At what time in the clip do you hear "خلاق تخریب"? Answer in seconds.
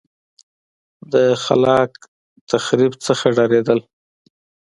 1.43-2.93